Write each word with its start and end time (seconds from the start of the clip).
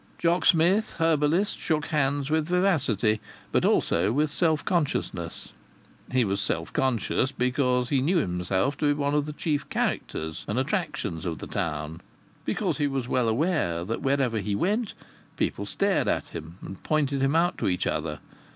Jock 0.17 0.45
Smith, 0.45 0.93
herbalist, 0.97 1.59
shook 1.59 1.85
hands 1.89 2.31
with 2.31 2.47
vivacity 2.47 3.19
but 3.51 3.63
also 3.63 4.11
with 4.11 4.31
self 4.31 4.65
consciousness. 4.65 5.53
He 6.11 6.25
was 6.25 6.41
self 6.41 6.73
conscious 6.73 7.31
because 7.31 7.89
he 7.89 8.01
knew 8.01 8.17
himself 8.17 8.75
to 8.77 8.87
be 8.87 8.93
one 8.93 9.13
of 9.13 9.27
the 9.27 9.33
chief 9.33 9.69
characters 9.69 10.43
and 10.47 10.57
attractions 10.57 11.23
of 11.23 11.37
the 11.37 11.45
town, 11.45 12.01
because 12.45 12.79
he 12.79 12.87
was 12.87 13.07
well 13.07 13.29
aware 13.29 13.85
that 13.85 14.01
wherever 14.01 14.39
he 14.39 14.55
went 14.55 14.95
people 15.37 15.67
stared 15.67 16.07
at 16.07 16.29
him 16.29 16.57
and 16.63 16.81
pointed 16.81 17.21
him 17.21 17.35
out 17.35 17.59
to 17.59 17.67
each 17.67 17.85
other. 17.85 18.21